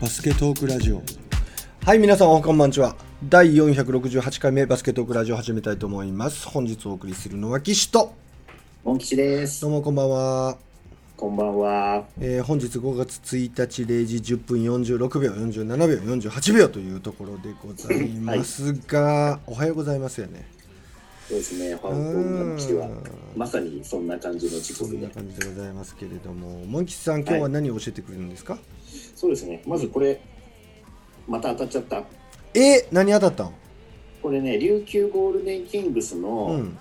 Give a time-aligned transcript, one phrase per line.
[0.00, 1.02] バスケトークラジオ。
[1.84, 2.96] はい皆さんおはこんばんちは。
[3.28, 6.48] 第468回目バスケトークラジオ始めたいと思います。
[6.48, 8.14] 本日お送りするのは岸と。
[8.82, 9.60] モン吉です。
[9.60, 10.56] どうもこんばんは、
[11.18, 12.04] こんばんは。
[12.18, 15.76] えー本日5月1日0時10分46秒47
[16.06, 20.48] 秒48秒というところでございますが、おはようございますよね。
[21.28, 21.76] そうですね。
[21.76, 22.54] こうん。
[22.54, 22.88] んにちは
[23.36, 26.64] まさにそんな感じの時そんな刻で感じでございますけれども。
[26.64, 28.58] モンキさん今日は何を教えてくれるんですか、
[29.20, 29.62] そうですね。
[29.66, 30.18] まずこれ
[31.28, 32.04] また当たっちゃった。
[32.54, 33.52] えー何当たったん？
[34.22, 36.78] これね琉球ゴールデンキングスの、うん。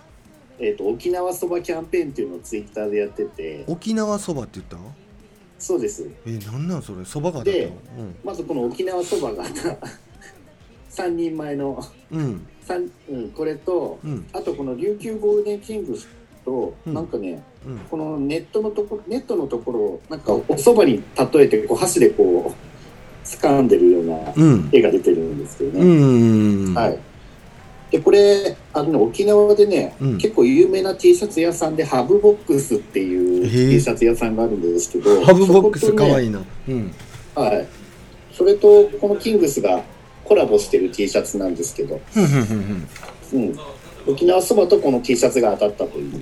[0.58, 3.66] えー、と沖縄そばキャンペーンっていうのをツイッターでやってて。
[3.68, 4.96] 沖縄そばって言ったの？
[5.58, 6.10] そうです。
[6.26, 7.04] えー、なんなんそれ？
[7.04, 7.74] そばが当たったの？
[8.24, 9.44] まずこの沖縄そばが
[10.92, 12.48] 3人前のうんうん。
[12.62, 14.26] 三うん、これとうん。
[14.32, 16.08] あとこの琉球ゴールデンキングス
[16.46, 16.94] と、うん。
[16.94, 17.80] なんかねうん。
[17.80, 24.70] このネットのとこネットのところをなんかおそばに例えてこう箸でこう掴んでるようなうん。
[24.72, 26.74] 絵が出てるんですけどうね、ん。
[26.74, 27.00] はい。
[27.92, 30.18] でこれあのね沖縄でね、うん。
[30.18, 36.42] 結構有名な T シャツ屋さんでハブボックスっていう T シャツ屋さんがあるんですけどハブボックスかわいいいな。
[36.68, 36.92] うん。
[37.36, 37.68] はい。
[38.34, 39.84] それとこのキングスが
[40.24, 42.00] コラボしてる T シャツなんですけど、
[43.34, 43.60] うん、
[44.08, 46.22] 沖縄そばとこの T シャツが当たったという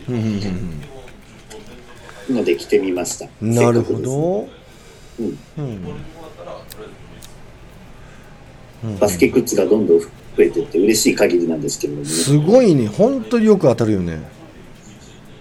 [2.29, 3.27] ので着てみました。
[3.41, 4.47] なるほど。
[5.19, 5.39] うん。
[5.57, 5.97] うん。
[8.83, 8.99] うん。
[8.99, 10.07] バスケグッズがどんどん増
[10.39, 12.87] えてって嬉しい限りなんですけれどもね、すごいね。
[12.87, 14.19] 本当によく当たるよね。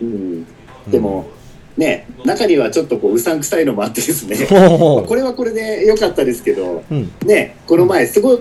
[0.01, 0.47] うん、
[0.89, 1.29] でも、
[1.77, 4.37] ね中にはちょっとこううさんくさいのもあってですね。
[4.49, 7.11] ほこれはこれで良かったですけどううん。
[7.27, 8.39] ねこの前すごい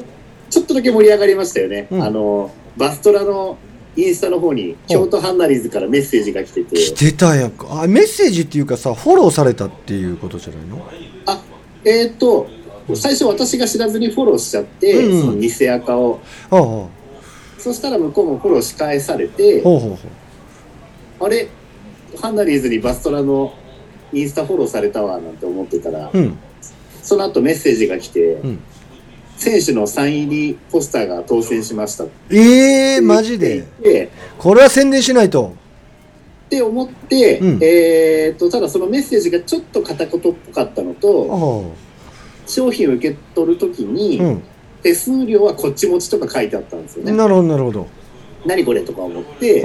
[0.50, 2.02] ちょっとだけ盛り上がりましたよね、うん。
[2.04, 3.58] あのバストラの
[3.98, 6.76] インスタの方に京都ハンナリーズからメッセージが来てて。
[6.76, 7.84] 来てたやんか。
[7.84, 10.86] あメッセージっていうかさフォローされたっていうことじゃないの？
[11.26, 11.42] あ
[11.86, 12.48] えっ、と
[12.94, 15.22] 最初私が知らずにフォローしちゃって、うんうん。
[15.22, 16.20] その偽アカを。
[16.50, 16.90] ああほ
[17.58, 19.98] そしたら向こうもフォローし返されてうほうほ
[21.22, 21.26] う。
[21.26, 21.48] あれ？
[22.22, 23.54] ハンナリーズにバストラの
[24.14, 26.38] インスタフォローされたわなんて思ってたら、うん。
[27.02, 28.60] その後メッセージが来て、うん
[29.46, 32.06] 選手のサイン入りポスターが当選しました。
[32.32, 33.64] ええー、マジで？
[34.40, 35.54] これは宣伝しないと。
[36.48, 37.60] って思って、うん。
[37.62, 41.74] えー、とただそのメッセージがちょっと片言っぽかったのあと
[42.48, 44.44] あ商品を受け取るときに、うん。
[44.82, 47.12] 手数料はこっち持ちとか書いてあったんですよね。
[47.12, 47.88] なるほどなるほど。
[48.48, 49.64] 何これとか思って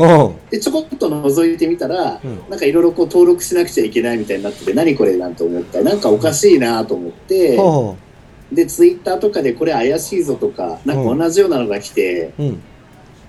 [0.51, 2.49] でちょこっと覗いてみたら、うん。
[2.51, 5.79] なんかいろいろこう登録しなくちゃいけないみたいになってて何これなんて思った。
[5.79, 7.59] らなんかおかしいなと思って。
[8.51, 12.63] はでツイッターとかでこれ怪しいぞとかなんか同じようなのが来て、あうん。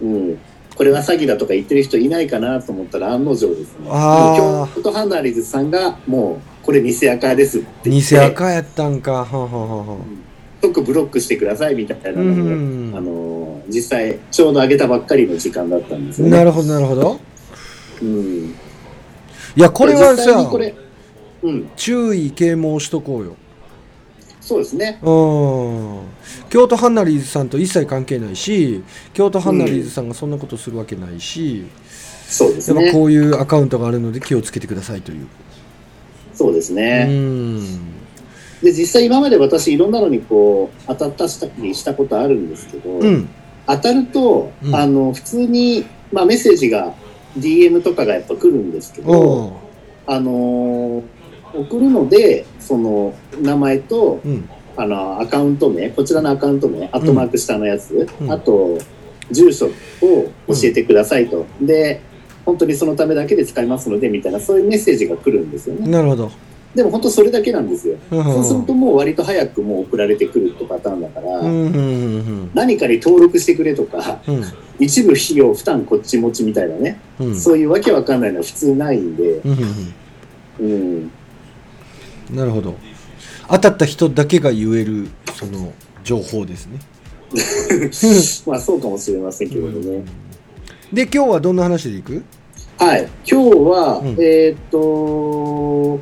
[0.01, 0.39] うん。
[0.75, 3.87] これは詐欺だとか言ってる人いないかなと思ったら案の定ですね。
[3.89, 4.75] あー。
[4.75, 9.11] 京都ハンナリーズさんがもうこれ偽アカですって偽て赤やったんか。
[9.11, 9.97] はあはあはあはあ
[10.61, 12.95] 即ブロックしてくださいみたいなうのを、ん。
[12.95, 16.37] あの実際ちょうど上げたばっかりの時間だったんですよね。
[16.37, 17.19] なるほどなるほど。
[18.01, 18.07] いう
[18.47, 18.55] ん、
[19.55, 20.73] やこれはさこれ、
[21.43, 23.35] うん、注意啓蒙しとこうよ
[24.51, 24.99] そうですね。
[25.01, 25.99] うん
[26.49, 31.65] 京都ハンナリーズさんと一切関係ないし京都ハンナリーズさんがそんなことするわけないし、
[32.27, 32.91] そうですね。
[32.91, 35.27] こういうアカウントがあるので気をつけてくださいという、
[36.33, 37.05] そうですうね。
[37.05, 37.61] ん
[38.61, 43.29] で実際今まで私いろんなのにこう当たったしたりしたことあるんですけど、うん
[43.67, 46.93] 当たると、うんあの普通に、まあ、メッセージが
[47.37, 49.55] DM とかがやっぱ来るんですけど、
[50.05, 51.20] あのー
[51.53, 54.49] 送るのでその名前とうん。
[54.77, 58.31] あのアカウント名こちらのアカウント名アットマーク下のやつ、うん。
[58.31, 58.79] あと
[59.29, 59.69] 住所を
[60.47, 61.99] 教えてくださいと、で
[62.45, 65.91] 本当にそのためだけで使いますのでみたいなそういうメッセージが来るんですよね。
[65.91, 66.31] なるほど、
[66.73, 68.23] でも本当それだけなんですよ、うん。
[68.23, 71.41] そうするともう割と早くもう送られてくるってパターンだから、
[72.53, 74.43] 何かに登録してくれとかうん。
[74.79, 77.39] 一部費用負担こっち持ちみたいなね、うん。
[77.39, 79.93] そういうわけわかんないのは普通ないんで、うん、
[80.61, 81.11] うん
[82.31, 82.75] なるほど。
[83.49, 85.73] 当たった人だけが言えるその
[86.03, 86.79] 情報ですね。
[88.47, 90.03] まあそうかもしれませんけれどね。
[90.91, 92.23] で今日はどんな話でいく？
[92.77, 94.07] はい、今日は、うん。
[94.19, 95.99] えーっと、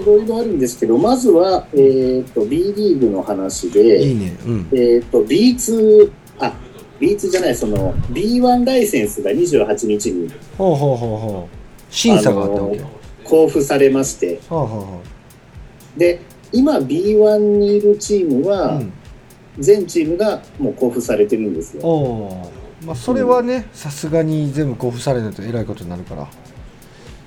[0.00, 4.36] いろいろあるんですけど、まずは、えーっと、B リーグの話いで、いね。
[4.46, 4.68] うん。
[4.72, 6.52] えーっと、B2、あ、
[7.00, 11.56] B2 じゃない、その、B1 ライセンスが28日にほうほうほうほう。
[11.90, 12.80] 審査があったわけ、
[13.24, 15.00] 交付されまして、はあはあは
[15.96, 16.20] で、
[16.52, 18.92] 今 B1 にいるチームあは、うん。
[19.58, 21.82] 全チームがもう交付されてるんですよ。
[21.86, 22.86] おー。
[22.86, 26.28] まあそれはねさすがに全部交付されないとえらいことになるから。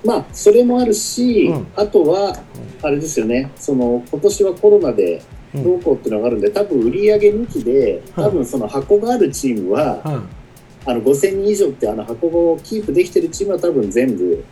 [0.06, 1.68] まあ、それもあるし、うん。
[1.76, 2.38] あとは、
[2.84, 5.22] あれですよね、その、今年はコロナで、
[5.56, 5.64] うん。
[5.64, 10.38] どうこうっていうのがあるんで、多分売り上げ抜きで、多分その箱があるチームは、はい
[10.88, 14.44] あの5000人以上ってあの箱をキープできてるチームは多分全部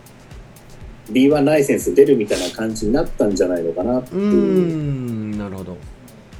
[1.11, 4.19] B1 ライセンス出るみたいな感じになったんじゃないのかなってう。
[4.19, 4.29] ーいう。
[4.31, 5.77] んなるほど。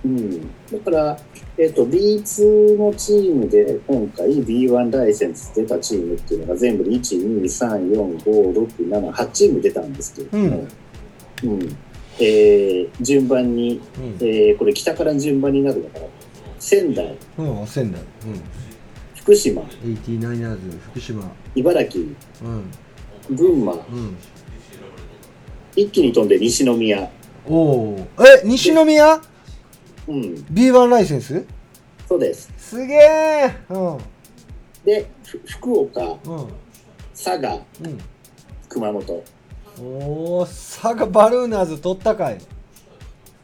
[0.06, 0.42] うん、
[0.72, 1.18] だから、
[1.58, 10.68] えっと B2 のチームで今回 B1 ライセンス出たチームっていうのが全部で1234567チーム出たんですけれども、
[11.44, 11.60] うん。
[12.20, 14.04] えー順番に、うん。
[14.22, 16.06] えーこれ北から順番になるのかな。
[16.60, 17.18] 仙台。
[17.38, 18.02] うん仙台。
[19.16, 19.62] 福島。
[19.62, 20.58] うん 89ers
[20.92, 21.32] 福島。
[21.56, 22.04] 茨城。
[22.04, 22.08] う
[22.48, 22.72] ん。
[23.36, 23.74] 群馬。
[23.74, 24.16] うん
[25.76, 27.10] 一気に飛んで西宮、
[27.48, 29.22] おおえ西宮？
[30.08, 31.46] うん、B1 ライセンス？
[32.08, 32.52] そうです。
[32.58, 33.98] すげえうん。
[34.86, 36.20] でふ福岡うん。
[37.14, 38.00] 佐賀うん。
[38.70, 39.24] 熊本。
[39.82, 42.38] おお佐賀バルーナーズ取ったかい。
[42.38, 42.40] っ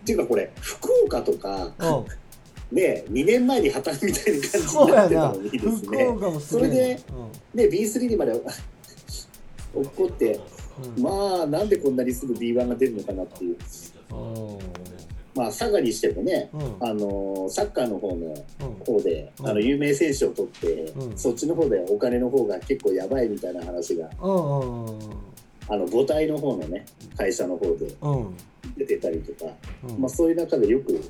[0.06, 2.76] ていうかこれ福岡とかうん。
[2.76, 6.40] ね2年前に破綻みたいな感じになってたのにです福ね。
[6.40, 7.00] それで
[7.56, 8.32] で B3 にまで
[9.74, 10.40] 落っこって
[10.98, 11.04] うん。
[11.04, 13.58] まあなんでこんなにすぐ B1 が出るのかなっていう。
[15.34, 16.76] まあ佐賀にしてもねうん。
[16.82, 18.74] あのサッカーの方のうん。
[18.86, 19.48] 方でうん。
[19.50, 21.18] あの有名選手を取って、うん。
[21.18, 24.26] そっちの方でお金の方が結構やばいみたいな話があ
[25.78, 26.86] の母体の方のね
[27.18, 28.38] 会社の方でうん。
[28.78, 29.52] 出てたりとか、
[29.88, 30.02] うん。
[30.02, 31.08] まあ、そういう中でよく出たな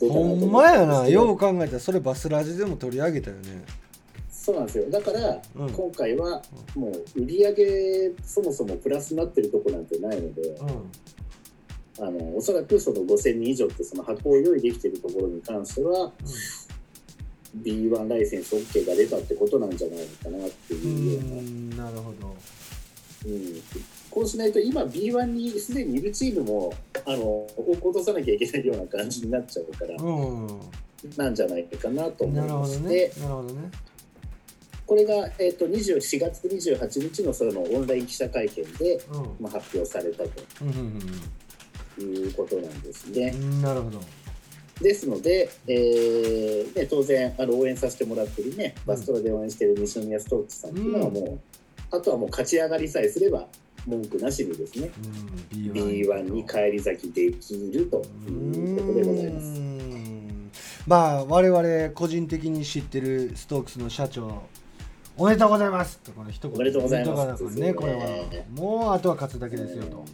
[0.00, 1.08] とほんまやな。
[1.08, 3.64] よう考えたらそれバスラジでも取り上げたよね
[4.44, 4.90] そうなんですよ。
[4.90, 5.70] だから、うん。
[5.70, 6.42] 今回は
[6.74, 12.06] もう売り上げそもそもプラスになってるとこなんてないので、うん。
[12.06, 16.12] あのおそらくその5000人以上ってその箱を用意できてるところに関しては、
[17.56, 22.36] B1 ライセンス OK が出たってことなんじゃないのかなってういうような、んなるほど。
[23.26, 23.62] うん。
[24.10, 26.74] こうしないと今 B1 にすでにいるチームも
[27.06, 30.60] あの落とさなきゃいけないような感じになっちゃうから、うん。
[31.16, 33.70] なんじゃないかなと思ないるほどまして、ねなるほどね
[34.86, 39.36] これが、えー、と24月28日のそのオンライン記者会見で、うん。
[39.40, 40.30] まあ、発表されたと。
[40.62, 41.00] うんうん
[42.00, 43.32] いうことなんですね。
[43.36, 43.62] うん。
[43.62, 44.00] なるほど。
[44.80, 53.46] ですので、えーね、当然あの応援させてもらってるね、バストラで応援してる西宮ストークスさんっていうのはもう、あとはもう勝ち上がりさえすれば
[53.86, 54.90] 文句なしにですね、
[55.54, 55.72] うん。
[55.72, 59.46] B1 に返り咲きできるということでございます。
[59.46, 60.50] うん。
[60.86, 64.42] まあ我々個人的に知ってるストークスの社長
[65.16, 65.98] おめでとうございます。
[65.98, 67.44] とこの一言おめでとうございます。
[67.44, 68.00] ねこれは
[68.54, 70.04] もうあとは勝つだけですよと。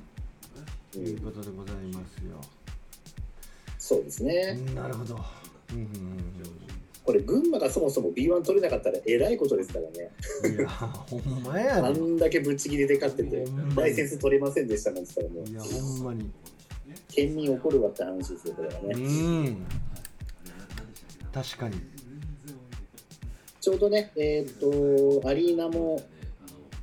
[0.97, 1.06] うん。
[1.06, 2.41] いうことでございますよ。
[3.79, 5.19] そうですね、なるほど。
[5.73, 5.88] うんうん
[7.02, 10.11] これ、群馬がそもそも B1 取れなかったらえらいことですからね、
[10.44, 13.44] うんいやほんまやあでんだけぶっちぎりで勝ってて
[13.75, 16.31] ライセンス取れませんでしたなんて言ったら、もういやほんまに。
[17.08, 18.94] 県民怒るわって話ですよ、これはうね。
[18.94, 19.67] ん。
[21.32, 21.81] 確かに
[23.60, 26.02] ちょうどね、えっ、と、アリーナも、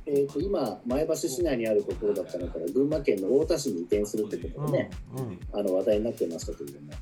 [0.06, 5.38] えっ、と、今、前橋市内にあるところだったのから、群馬県の太田市に移転するってことでね、うんうん。
[5.52, 6.92] あの話題になってましたけれども、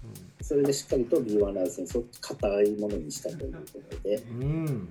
[0.41, 4.89] それでしっかりと B1 ライセンスを固いものにしたということで、うん。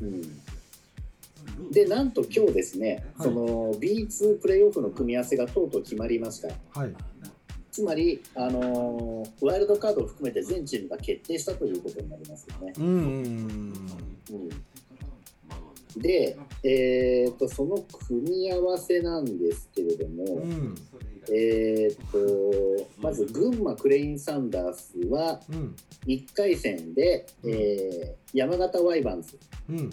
[0.00, 3.28] うん、で、なんと今日ですね、はい。
[3.28, 6.48] その B2 プレーオフの組み合わせがとうとう決まりました。
[6.78, 6.94] はい。
[7.72, 12.72] つまり、あのーワイルドカードを含めて全チームが決定したということになりますよね。
[12.78, 13.71] うんうんうん、
[15.96, 20.50] で、えー、とその組み合わせなんですけれども、うん。
[20.50, 20.74] うん
[21.32, 25.76] えー、とまず群馬クレインサンダースはうん。
[26.06, 29.38] 1回戦で、えー山形ワイバンズ。
[29.68, 29.90] うん。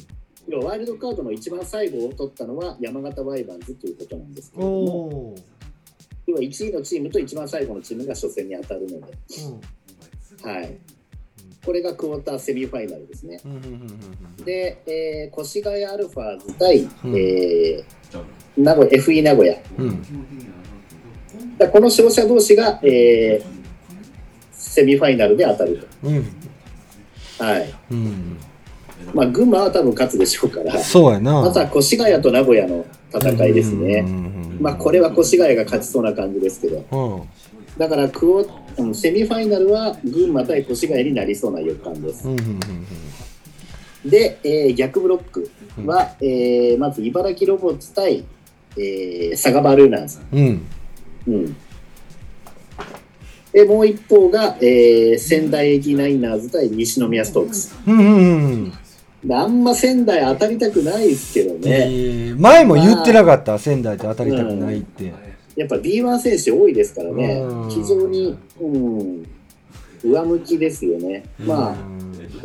[0.48, 5.36] 要はワイルドカードの一番最後を取ったのは山形ワイバンズということなんですけれども
[6.25, 9.13] 要は1位のチームと一番最後のチームが初戦に当たるので、
[10.43, 10.77] はい、
[11.66, 13.39] これがクォーターセミファイナルですね。
[14.46, 17.16] で、えー越谷アルファーズ対、うん。
[17.16, 17.84] えー
[18.58, 19.56] 名古屋 FE 名古屋。
[19.78, 20.04] うん。
[21.58, 23.60] だこの勝者同士が、えー
[24.51, 26.24] セミファイナルで当たるうん。
[27.38, 27.74] と、はい。
[27.92, 28.38] うん。
[29.13, 30.78] まあ、群馬は多分勝つでしょうから。
[30.80, 31.42] そうやな。
[31.42, 34.04] まずは越谷と名古屋の戦いですね、
[34.60, 36.86] まあ、これは越谷が勝ちそうな感じですけど。
[36.92, 37.30] うん
[37.79, 38.45] だからクオ
[38.77, 42.27] うんセミファイナルは群馬対越谷になりそうな予感です。
[42.27, 42.59] うんうんうん
[44.05, 45.50] で、えー逆ブロック
[45.86, 48.24] は、えーまず茨城ロボッツ対、
[48.77, 50.19] えー佐賀バルーナーズ。
[50.31, 50.62] うん。
[51.27, 51.55] うん。
[53.51, 57.75] で、もう一方が、えー仙台駅ナイナーズ対西宮ストークス。
[57.88, 58.74] うんうんうん
[59.21, 61.86] であんま仙台当たりたくないですけどえね。
[62.36, 65.12] ー前も言ってなかった仙台と当たりたくないって
[65.60, 67.70] やっぱ B1 選手多いですからねうん。
[67.70, 69.28] 非常に、うん。
[70.01, 71.25] 上向きですよね。
[71.38, 71.75] まあ、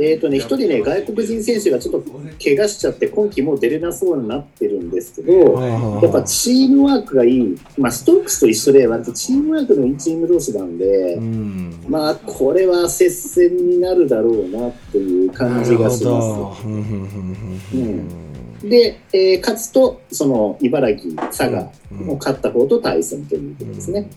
[0.00, 2.10] えっ、とね、一人ね、外国人選手がちょっと
[2.42, 5.60] 怪我しちゃって、今季もう出れなそうになってるんですけど、
[6.02, 16.66] やっぱチームワークがいい、まあ、ストークスと一緒で、割とチームワークのいいチーム同士なんで、うんまあ、これは接戦になるだろうなっていう感じがします。
[16.66, 18.23] うん
[18.68, 21.98] で、えー勝つと、その茨城、佐賀うん。
[22.06, 24.08] も勝った方と対戦ということですね。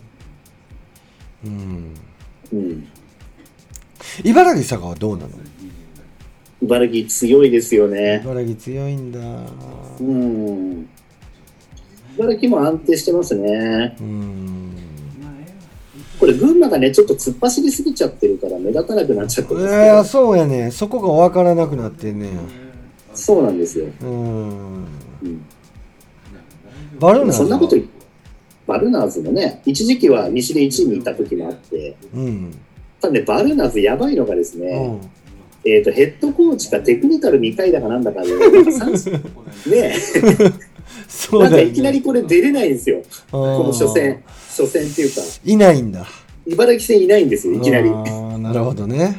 [1.44, 1.94] うん。
[2.52, 2.88] うん、
[4.24, 5.30] 茨城佐賀はどうなの？
[6.62, 8.22] 茨城強いですよね。
[8.24, 9.20] 茨城強いんだ。
[10.00, 10.88] うん。
[12.16, 13.96] 茨城も安定してますね。
[14.00, 14.72] うん。
[16.18, 20.72] これ、群馬がね、ちょっと突っ走りすぎちゃってるから、目立たなくなっちゃっていますやそうやね。
[20.72, 22.30] そこが分からなくなってんね
[23.18, 23.86] そうなんですよ。
[24.00, 24.86] うん。
[25.22, 25.44] うん、
[26.98, 27.88] バルーナそんなこと言
[28.66, 32.54] バルナーズもね、一時期は西で1位にいた時もあって、うん。
[33.00, 35.10] ただね、バルナーズやばいのがですうね、ん。
[35.64, 38.28] えっ、と、ヘッドコーチかテクニカル2回だかなんだかで、
[38.70, 38.92] 三
[39.70, 40.58] ねなんか
[41.08, 41.70] そうだよね。
[41.70, 42.98] いきなりこれ出れないんですよ。
[43.30, 46.06] ここの初戦、初戦っていうか、いないんだ。
[46.46, 47.90] 茨城戦いないんですよ、いきなり。
[47.90, 49.18] なるほどね。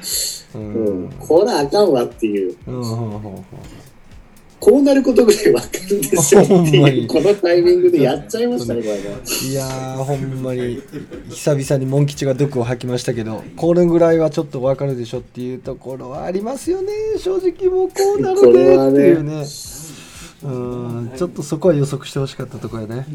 [0.53, 1.05] ううん。
[1.05, 3.21] ん、これあかんわっていう、うんうんうん
[4.59, 6.41] こうなることぐらいわかるんですよ。
[6.41, 9.01] っていう、このタイミングでやっちゃいましたね、これね。
[9.49, 10.81] いやーほんまに。
[11.29, 19.45] 久々にモン吉が毒を吐きましたけどこれぐらいはちょっとわかるでしょっていうところはありますよね正直もうこうなるねねっていうね。
[20.41, 23.05] うんちょっとそこは予測してほしかったところやね。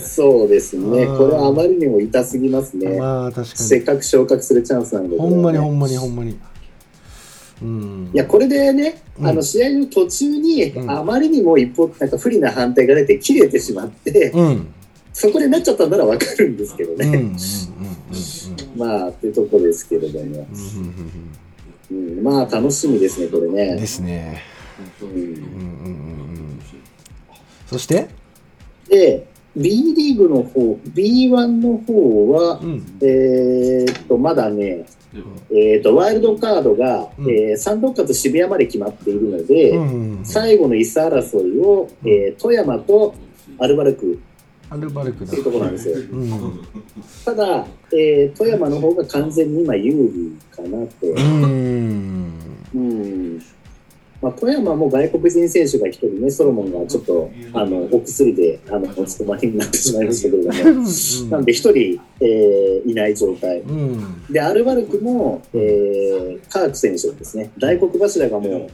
[0.00, 1.18] そうですね、うん。
[1.18, 2.98] これはあまりにも痛すぎますね。
[2.98, 3.46] まあ確かに。
[3.56, 6.38] せっかく昇格するチャンスなんで、ほんまにほんまにほんまに
[7.62, 8.10] うん。
[8.12, 9.26] いや、これでね、うん。
[9.26, 10.90] あの試合の途中に、うん。
[10.90, 14.46] あまりにも一方、なんか不利な判定が出て、切れてしまって、うん。
[14.46, 14.74] うん
[15.10, 17.32] そこでなっちゃったんならわかるんですけどね。
[18.76, 20.46] まあ、っていうところですけれども、
[21.90, 23.84] うんまあ、楽しみですね、これうんでね。
[23.84, 24.42] すね
[27.66, 28.06] そして？
[28.88, 29.26] で、
[29.58, 32.82] B リーグの方、B1 の方はう、ん。
[33.02, 34.86] えーっと、まだね、
[35.50, 37.30] えーっと、ワイルドカードが、うん。
[37.30, 43.14] えーサンドッカと渋谷まで決まっているので、うん最後の椅子争いを、えー富山と
[43.58, 44.18] アルバルク。
[44.70, 45.32] アルバルクだ。
[45.32, 45.96] っていうところなんですよ。
[45.96, 46.60] うん。
[47.24, 51.06] ただ、えー富山の方が完全に今有利かなと。
[51.06, 52.32] うん。
[52.74, 53.42] うん
[54.20, 60.82] まあ、富山も外国人選手が一人ね、ソロモンがちょっとあのお薬であのお務まりになってしまいましたけれども、
[61.30, 63.60] なんで一人、えーいない状態。
[63.60, 64.02] うん。
[64.30, 68.70] で、アルバルクも、えーカーク選手ですね、大黒柱がもう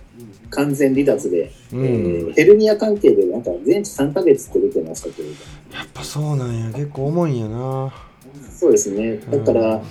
[0.51, 5.39] 完全離脱で、うえんーヘルニア関係でなんか全治3ヶ月って出てましたけれども、
[5.75, 6.71] やっぱそうなんや。
[6.73, 7.93] 結構重いんやな。
[8.59, 9.83] そうですね、だから、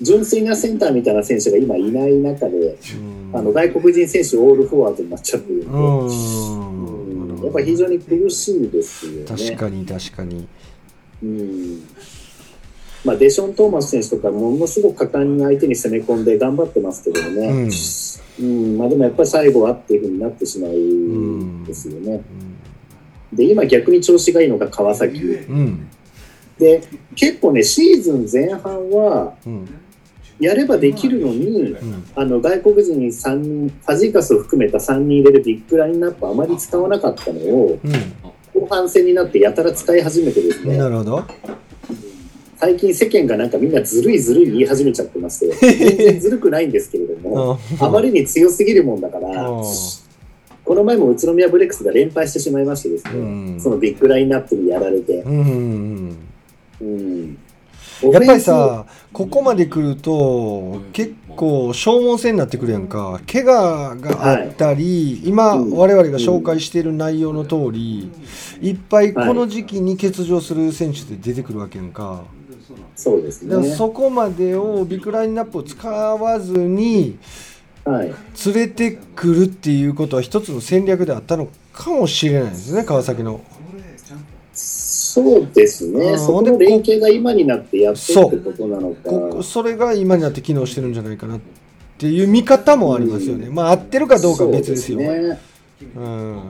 [0.00, 3.30] 純粋なセンターみたいな選手が今いない中で、うん。
[3.32, 6.06] あの外国人選手オールフォワードになっちゃってるんで、うん。
[6.06, 6.88] うん
[7.44, 9.24] やっぱり非常に苦しいですよね。
[9.24, 10.48] 確かに確かに。
[11.22, 11.82] うん。
[13.04, 17.68] まあ、デション・トーマス選手とかものすごく果敢に相手に攻め込んで頑張ってますけどもね、
[18.40, 18.78] うん。
[18.78, 22.22] まあ、でもやっぱり最後はっていうふうになってしまうんですよね。
[23.32, 25.20] で今逆に調子がいいのが川崎。
[25.20, 25.88] うん。
[26.58, 26.82] で
[27.14, 29.68] 結構ねシーズン前半はうん
[30.40, 32.04] やればできるのにうん。
[32.14, 37.78] あの外国人3人ファジーカスを含めた3人入れるビッグラインナップあまり使わなかったのを
[38.54, 40.78] 後半戦になってやたら使い始めてですうんね。
[40.78, 41.24] なるほど。
[42.56, 45.54] 最近世間がなんかみんなずるいずるい言い始めちゃってまして
[45.86, 49.64] 全然ずるくないんですけれどもあまりに強すぎるもんだからうん。
[50.64, 53.16] この前も宇都宮ブレックスが連敗してしまいましてですね、う
[53.56, 53.60] ん。
[53.60, 56.16] そのビッグラインナップにやられて、うんうん。
[56.80, 57.38] うん、
[58.02, 63.20] やっぱりさここまで来ると結構消耗戦になってくるやんか。
[63.30, 65.70] 怪我があったり、今うん。
[65.70, 68.10] 我々が紹介している内容の通り
[68.60, 72.24] いっぱいこの時期に欠場する選手で出てくるわけやんか。
[72.94, 73.74] そうですね。
[73.74, 77.18] そこまでをビッグラインナップを使わずに
[77.84, 78.14] はい、
[78.44, 83.40] 連れてくるっていうことは一つの戦略であったのかもしれないですね川崎の。
[85.22, 89.42] そうですね、うんそこの連携が今になってやってるってことなのか。
[89.42, 91.40] それが今になって機能してるんじゃないかなっ
[91.98, 93.48] ていう見方もありますよね。
[93.50, 94.98] まあ合ってるかどうかは別ですよ。
[94.98, 95.38] ね
[95.96, 96.40] うん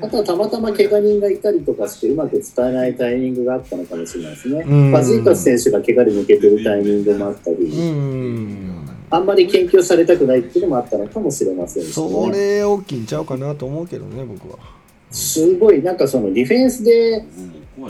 [0.00, 4.64] あとはたまたま怪我人がいたりとかしてうまく使えないタイミングがあったのかもしれないですね。
[4.66, 12.36] うんファジーカス選手が怪我で抜けてるタイミングもあったり、うんあんまり研究されたくないっていうのもあったのかもしれませんし、そね。
[12.36, 14.58] れ大きいんちゃうかなと思うけどね僕は。
[15.10, 17.24] すごい、なんかそのディフェンスで、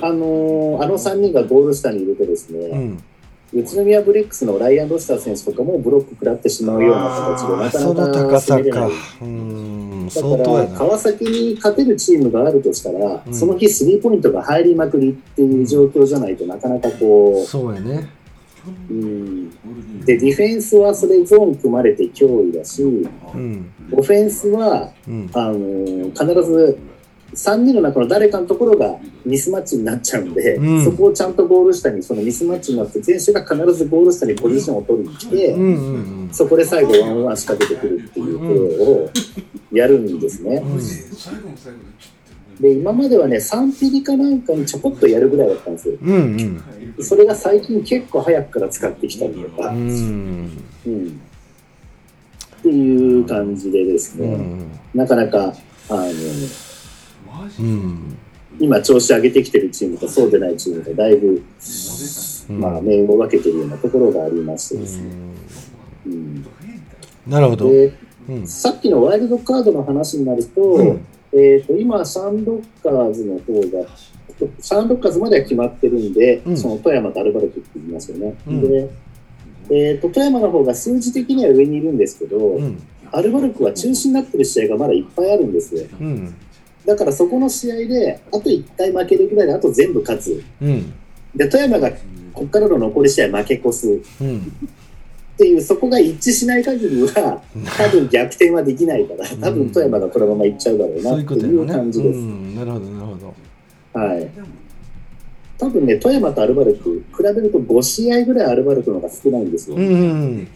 [0.00, 3.04] あのーあの3人がゴール下にいるとですね、うん
[3.52, 7.02] 宇都宮ブレックスのライアン・ロスター選手とかもブロック食らってしまうような
[7.38, 10.78] 形で、なかなか高さ攻めれないだから。
[10.78, 18.08] 川崎に勝てるチームがあるとしたら、うんその日スリーポイントが入りまくりっていう状況じゃないとなかなかこそうやね。
[18.90, 19.50] う、うん、
[20.04, 23.72] で、ディフェンスはそれゾーン組まれて脅威だし、うん。
[23.92, 25.30] オフェンスは、うん。
[25.32, 26.78] あの必ず
[27.36, 39.10] 3人の中の誰かのところがミスマッチになっちゃうんで、うんそこをちゃんとゴール下に、そのミスマッチになって、選手が必ずゴール下にポジションを取りに来て、うんうんそこで最後ワンワン仕掛けてくるっていうプレーを
[39.72, 40.56] やるんですね。
[40.56, 40.80] うん。
[42.60, 45.94] で、今まではね、3ピリかなんかにちょこっとやるぐらいだったんですよ。
[46.02, 46.62] うん
[46.96, 47.04] うん。
[47.04, 50.50] それが最近結構早くから使ってきたりとか、うん。
[50.86, 51.20] うん
[52.58, 54.70] っていう感じでですね、うん。
[54.94, 55.54] なかなか、
[55.88, 56.10] あの、
[57.58, 58.16] うん。
[58.58, 61.42] 今調子上げてきてるチームとそうでないチームがだいぶ、
[62.48, 65.10] まあ、面を分けてるようなところがありましてですね。
[66.06, 66.46] うん
[67.26, 67.70] なるほど。
[68.44, 73.86] さっきのワイルドカードの話になると、うんえっ、と、今、サンロッカーズの方が、
[74.58, 78.34] サンロッカーズまでは決まってるんで、うんその富山とアルバルクって言いますよね。
[78.46, 78.90] うんで、
[79.70, 82.82] えっ、と、富山の方が数字的には上にいるんですけど、うん。
[83.12, 85.86] アルバルクは中止になってる試合がまだいっぱいあるんですよ。
[86.00, 86.34] うん。
[86.86, 90.42] だからそこの試合で、あと1回負けるぐらいで、あと全部勝つ。
[90.62, 90.92] うん。
[91.34, 91.96] で、富山がこ
[92.42, 94.38] こからの残り試合負け越すうん。
[94.38, 97.42] っていう、そこが一致しない限りは、
[97.76, 101.66] 多分逆転はできないから、多分富山がこのままいっちゃうだろうなっていう。
[101.66, 102.18] 感じです。
[102.18, 102.54] うん。
[102.54, 103.34] なるほど、なるほど。
[104.00, 104.30] はい。
[105.58, 109.76] 多分ね、富山とアルバルク、比べると5試合ぐらいアルバルクの方が少ないんですよ。
[109.76, 110.48] うんうん。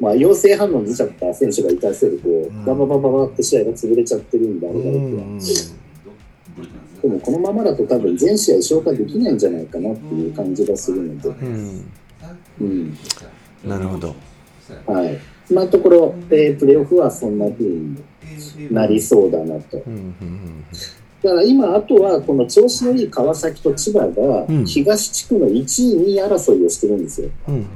[0.00, 5.22] まあ、陽性反応に出ちゃった選手がいたせいで、こんう、バババババって試合が潰れちゃってるんで、アうルバルクは。
[5.24, 5.38] ん。
[7.02, 11.84] でも、このままだと多分全試合消化できないんじゃないかなっていう感じがするので、うん。
[12.60, 12.96] うん。
[13.64, 14.14] なるほど。
[14.86, 15.18] はい。
[15.50, 17.96] 今のところ、えープレーオフはそんな風に
[18.70, 19.78] なりそうだなと。
[21.22, 27.30] だから今、あとはこの調子のいい川崎と千葉がうん東地区の1位、2位争いをしてるんですよ。
[27.48, 27.66] うん。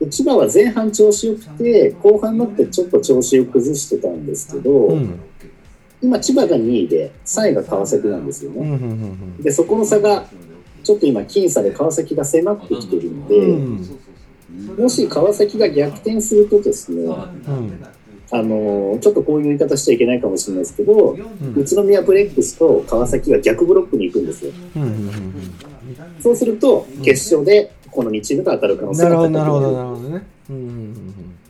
[0.00, 5.18] で千葉は前半調子よくて、後半になってちょっと調子を崩してたんですけど、うん。
[6.00, 8.60] 今、千葉が2位で、3位が川崎なんですようん。
[8.60, 8.76] うね。
[8.76, 9.36] ん。
[9.42, 10.26] で、そこの差が、
[10.84, 13.86] ちょっと今、僅差で川崎が迫ってきてるんで、うん。
[14.78, 17.12] もし川崎が逆転するとですね、うん。
[18.30, 21.16] あのーちょっとこういう言い方しちゃいけないかもしれないですけど、
[21.56, 24.52] 宇都宮ブレックスと川崎が逆ブロックに行くんですよ。
[24.76, 25.10] うん。
[26.20, 30.22] そうすると、決勝でこの2チームが当たる可能性が高くなるほど、るなるほどね。
[30.50, 30.94] うん。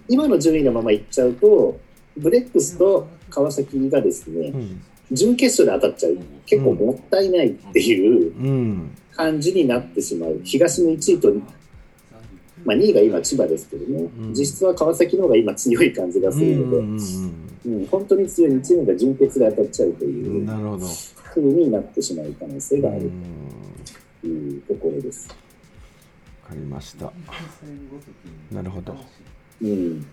[0.09, 1.79] 今の順位のまま行っちゃうと、
[2.17, 4.81] ブレックスと川崎がですねう、ん。
[5.13, 6.19] 準決勝で当たっちゃう。
[6.47, 8.91] 結構もったいないっていううん。
[9.15, 10.41] 感じになってしまう。
[10.45, 11.33] 東の1位と、
[12.65, 20.87] まあ2位が今千葉ですけどね、ん実質は川崎の方が今強い感じがするので、うん本当に強い2チームが準決で当たっちゃうというなるほど。
[21.35, 23.13] 風になってしまう可能性があるうん。
[24.21, 25.29] というところです。
[26.45, 27.13] わかりました。
[28.51, 28.97] なるほど。
[29.63, 30.07] うん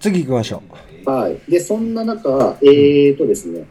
[0.00, 0.62] 次行きましょ
[1.04, 3.66] はい、でそんな中、えーとですね、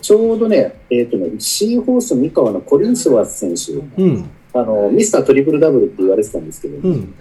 [0.00, 3.90] ちょうどね、えーとねシーホース三河のコリンスワース選手、う。
[3.96, 4.30] うん。
[4.54, 7.14] あのミスタートリプルダブルって言われてたんですけど、うん。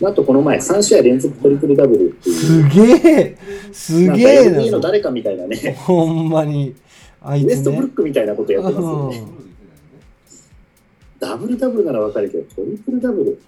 [0.00, 3.36] なんとこの前、3試合連続トリプルダブルっていう、すげえ
[3.72, 4.80] すげえのな。
[4.80, 6.74] 誰かみたいなね、ほんまに。
[7.20, 7.94] あいつねウエストブルッ。
[7.94, 9.47] クみたいなことやってますよね。
[11.20, 13.40] うんダブルダブルならわかるけど、トリプルダブル。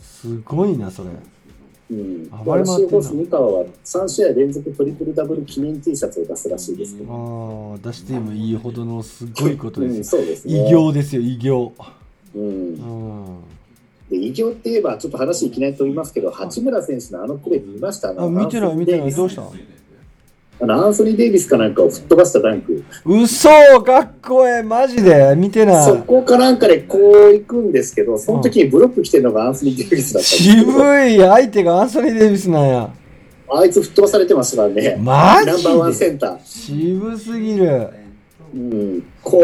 [0.00, 1.10] すごいな、それ。
[1.90, 10.22] うん、暴れら回って三河は3試合連続トリプルダブル記念 T シャツを出すらしいですけど、ああ、出してもいいほどのすごいことうん、ですよ。
[10.22, 10.66] そうですね。
[10.66, 11.72] 偉業ですよ、偉業。
[12.34, 13.38] うん
[14.10, 18.08] 偉業って言えば、ちょっと話いきなり飛びますけど、八村選手のあのプレー見ました？
[18.10, 19.12] あ、見てない、見てない。
[19.12, 19.48] どうしたた？
[20.60, 23.48] あのアンソニー・デイビスかなんかを吹っ飛ばしたダンク、嘘
[23.82, 25.34] かっこええマジで？
[25.36, 25.84] 見てない。
[25.84, 31.18] そこかなんかでこう行くんですけど、その時にブロック来てるのがアンソニー・デイビスだったんですけ渋ど、い。
[31.18, 32.94] 相手がアンソニー・デイビスなんや。
[33.52, 36.38] あいつ吹っ飛ばされてましたからね、マナンバーワンセンター。
[36.44, 37.90] 渋すぎる。
[38.54, 39.42] うん、こ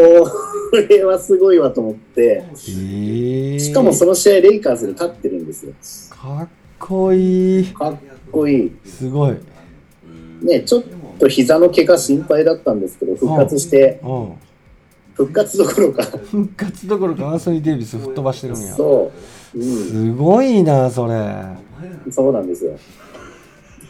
[0.89, 3.59] れはすごいわと思って、ええ。
[3.59, 5.73] しかもその試合、レイカーズに勝ってるんですよ。
[6.09, 7.65] かっこいい。
[7.65, 7.97] かっ
[8.31, 8.71] こいい。
[8.85, 9.35] すごい。
[10.41, 10.83] ね、ちょっ
[11.21, 14.33] と膝の怪我心配だったんですけど、復活して、うん。
[15.13, 18.73] 復活どころか、復活どころかアンソニー・デイビス吹っ飛ばしてるんや。
[18.73, 19.11] そ
[19.55, 21.13] う、うん、すごいなそれ。
[22.09, 22.71] そうなんですよ。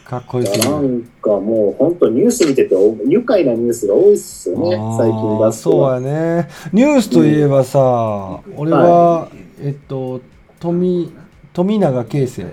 [0.04, 5.94] かっこよすぎるなんかもう本当ニュース見ててお愉快なニュースが多いっすよね、最近バスケそうは。
[5.94, 6.48] やね。
[6.72, 9.28] ニュースといえばさ、俺は
[9.62, 10.20] えっと
[10.60, 11.10] 富
[11.54, 12.44] 富永啓生。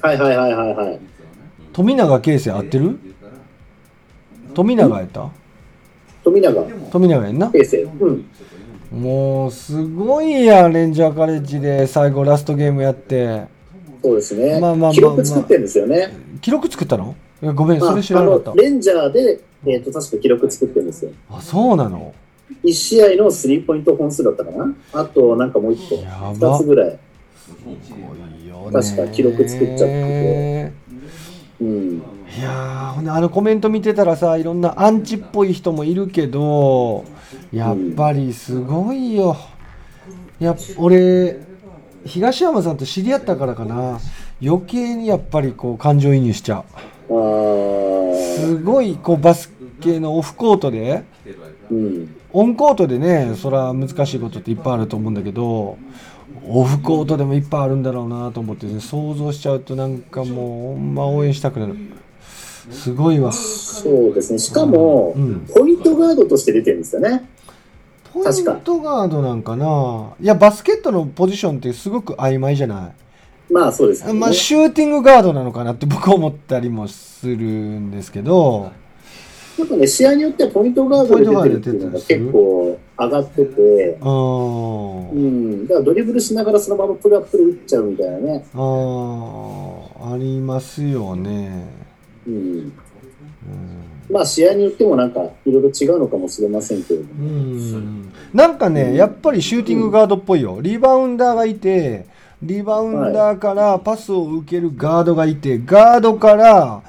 [0.00, 1.00] はいはいはいはいはい。
[1.74, 2.98] 富永啓生合ってる？
[4.58, 5.30] 富永やった？
[6.24, 7.48] 富永富永やんな？
[7.50, 7.82] 平成。
[7.82, 8.24] うん。
[8.90, 13.46] もうすごいやんレンジャーカレッジで最後ラストゲームやって
[14.02, 14.58] そうですね。
[14.58, 16.12] まあまあまあまあ記録作ってるんですよね。
[16.40, 17.14] 記録作ったの？
[17.40, 21.12] いやごめんまあ、それ知らなかったレンジャーで、えっ、と、確か記録作ってるんですよ。
[21.30, 22.12] あそうなの
[22.64, 24.74] ？1試合のスリーポイント本数だったかな？
[24.92, 26.98] あと、なんかもう1個、やば2つぐらい。
[27.36, 30.72] すごいよね確か記録作っちゃってて
[31.60, 32.02] うん。
[32.38, 37.04] いやほんであのコメント見てたらさいろんなアンチっぽい人もいるけど
[37.52, 39.36] やっぱりすごいよ。
[40.40, 41.40] いや俺
[42.04, 43.98] 東山さんと知り合ったからかな。
[44.40, 46.64] 余計にやっぱりこう感情移入しちゃう。
[48.36, 51.02] すごいこうバスケのオフコートで
[51.72, 52.14] うん。
[52.32, 55.76] オンコートでねそれは難しいことっていっぱいあると思うんだけど
[56.46, 61.76] オフコートでもいっぱいあるんだろうなと思って、ね、想像しちゃうとなんかもうほんま応援したくなる。
[62.70, 63.32] すごいわ。
[63.32, 64.38] そうですね。
[64.38, 65.46] しかも、うん。
[65.54, 67.28] ポイントガードとして出てるんですよね。
[68.12, 68.24] ポイン
[68.64, 70.14] トガードなんかな。
[70.20, 72.92] いやバスケットのポジションってすごく曖昧じゃな
[73.50, 74.12] まあそうですい、ね。
[74.14, 78.70] まあ、シューティングガードなのかなって僕は思ったりもするんですけど。
[79.58, 85.10] なんかね、試合によってはポイントガードで出てるっていうのが結構上がってて、あー。
[85.10, 85.66] うん。
[85.66, 88.44] だからドリブルしながらそのままプルアップで打っちゃうみたいなね。
[88.54, 89.78] あー。
[90.00, 91.66] ありますよね、
[92.28, 92.34] うん。
[92.34, 92.72] うん
[94.10, 97.30] まあ試合によってもなんかいろいろ違うのかもしれませんけれどうも。
[97.30, 100.60] んなんかね、やっぱりシューティングガードっぽいよ。
[100.60, 102.06] リバウンダーがいて、
[102.42, 106.82] リバウンダーからパスを受けるガードがいて、ガードから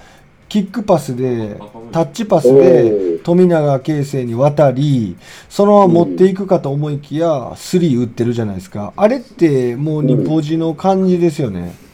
[0.47, 1.57] キックパスで、
[1.91, 5.17] タッチパスおでー富永啓生に渡り、
[5.49, 8.93] そのまま持っていくかと思いきや、スリー打ってるじゃないですか。
[8.95, 11.88] あれってもう日本人の感じですよね。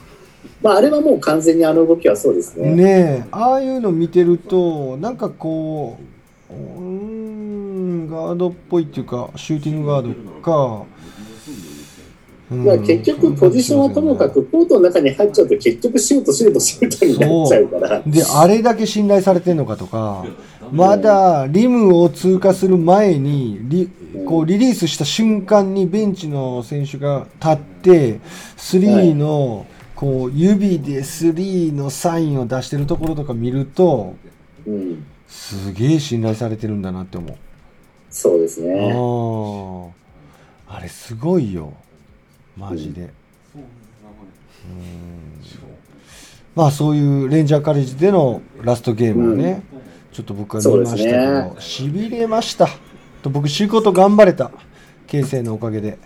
[0.65, 2.71] まああれはもう完全にあの動きはそうですね。
[2.71, 2.83] ね
[3.23, 5.99] え、ああいうの見てると、なんかこ
[6.49, 10.85] う、うーん、ガードっぽいっていうか、シューティングガードか、
[12.49, 18.01] うんまあ結局ポジションはともかくコートの中に入っちゃうと結局シュートシュートシュートになっちゃうから。
[18.05, 20.25] で、あれだけ信頼されてんのかとか、
[20.71, 23.89] まだリムを通過する前にリ
[24.25, 28.19] こうリリースした瞬間にベンチの選手が立って、
[28.57, 34.15] スリーのこう指でスリーのサインを出してるところとか見ると、
[34.65, 35.05] うん。
[35.27, 37.35] すげえ信頼されてるんだなって思う。
[38.09, 38.91] そうですね。
[38.93, 41.73] あああれすごいよ。
[42.57, 43.11] マジで、うん。
[46.55, 49.63] まあそういうレンジャーカレッジでのラストゲームをね、
[50.11, 52.67] ちょっと僕は見ましたけど、しびれました。
[53.21, 54.51] と僕仕事頑張れた。
[55.07, 55.99] 形成のおかげで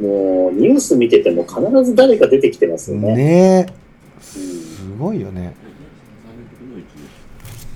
[0.00, 3.14] もうニュース見てても必ず誰か出てきてますよね。
[3.14, 3.66] ね。
[4.20, 4.38] す
[4.98, 5.54] ごいよね。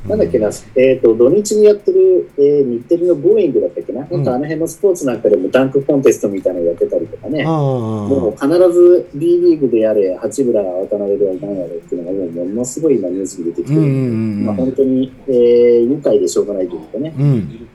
[0.08, 17.14] なんだっけな、えっ、と、土日にやってる、えー日テレのボーイングだったっけな、なんかあの辺のスポーツなんかでもダンクコンテストみたいなのやってたりとかね、もうう必ず B リーグでやれ、八村、渡辺では何やれっていうのがもうものすごい今ニュースに出てきてまあ、うん本当に、えー愉快でしょうがないというかね。
[17.18, 17.68] うん。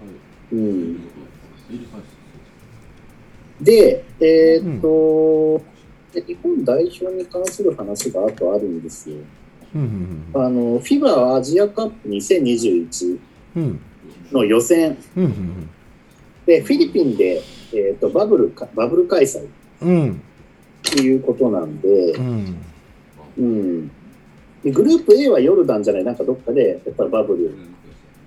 [0.54, 1.11] うん、
[3.62, 5.62] で、えーっと、
[6.13, 9.17] で日本代表に関する話があとあるんですよ。
[9.76, 9.82] うん
[10.34, 13.19] うんあの、FIBA アジアカップ2021
[13.56, 13.80] うん。
[14.32, 14.97] の予選。
[15.15, 15.69] うんうん
[16.45, 19.45] で、フィリピンで、えーっとバブルか、バブル開催
[19.82, 20.15] うんっ
[20.93, 22.56] ていうことなんでう、ん。
[23.38, 23.91] うん。
[24.63, 27.56] でグループ A はヨルダンじゃない、なんかどっかで、やっぱりバブル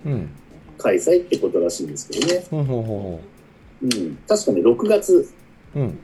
[0.06, 0.30] うん。
[0.78, 2.44] 開催ってことらしいんですけどね。
[2.50, 3.20] ほうほ
[3.82, 4.18] うん。
[4.28, 5.28] 確かに6月、
[5.74, 5.98] ううん。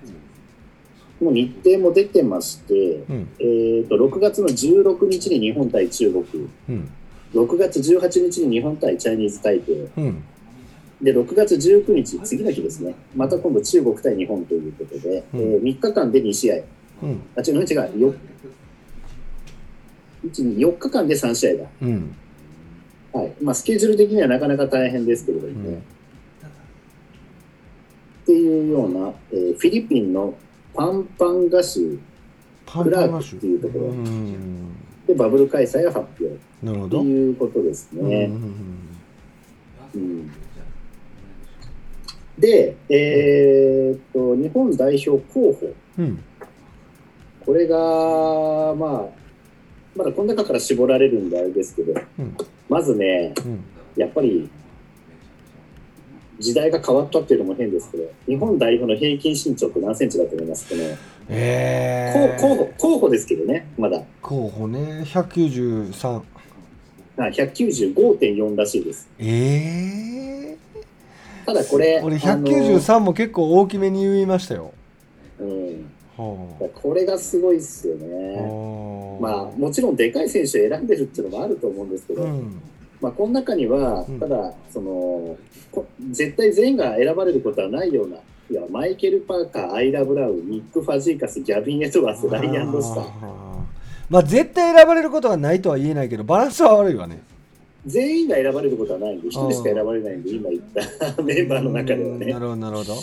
[1.20, 3.28] もう日程も出てまして、うん。
[3.38, 6.24] えー、と6月の16日に日本対中国、
[6.68, 6.88] うん。
[7.34, 10.22] 6月18日に日本対チャイニーズ台北、うん。
[11.02, 15.40] で6月19日、次の日ですね、また今度中国対日本ということで、うん。
[15.40, 16.56] えー3日間で2試合、
[17.02, 17.20] うん。
[17.36, 18.14] あ、違う、違う、よ
[20.24, 21.64] 1 4日間で3試合だ。
[21.82, 22.14] うん。
[23.12, 23.32] はい。
[23.42, 25.82] まあ、スケジュール的にはなかなか大変ですけれどもね。
[28.30, 30.34] うんっていうような、えーフィリピンの
[30.72, 31.98] パンパンガ州
[32.64, 33.86] パクラークっていうところ。
[33.86, 34.76] うん。
[35.06, 36.26] でバブル開催を発表。
[36.26, 37.02] ってなるほど。
[37.02, 38.30] いうことですね。
[42.38, 46.22] で、えーっと、日本代表候補、うん。
[47.44, 47.76] これが、
[48.76, 49.08] まあ、
[49.96, 52.36] まだこの中から絞られるんであれですけど、うん。
[52.68, 53.64] まずね、うん。
[53.96, 54.48] やっぱり、
[56.40, 60.96] 時代が変わったっていうのも変ですけど、日本代表の平均身長って何センチだと思いますかね？
[61.28, 64.02] え候候補候補ですけどね、まだ。
[64.22, 65.04] 候補ね。
[65.06, 66.22] 193
[67.18, 69.08] あ195.4らしいです。
[69.18, 70.56] ええ
[71.44, 74.72] ただこれ、俺あの193も結構大きめに言いましたよ。
[75.38, 78.04] うん、はこれがすごいっすよあ。
[78.04, 79.18] ね。
[79.20, 82.62] まあ、もちろんでかい選手を選んでるっていうのもあると思うんですけど、うん
[83.00, 85.36] まあ、この中にはうん、ただ、その、
[85.72, 88.16] こ絶対全員が選ばれることはないような、
[88.50, 93.04] いやマイケル・パーカー、アイラ・ブラウン、ニック・ファジーカス、ギャビン・エドワーズ、ライアン・ロスター、
[94.10, 97.22] まあ絶対選ばれることはないとは言えないけどバランスは悪いわね。
[97.86, 100.62] 全員が選ばれることはないんで、一人しか選ばれないんで、今言っ
[101.16, 102.26] た メンバーの中ではね。
[102.26, 102.38] な。
[102.38, 102.94] るほどなるほど。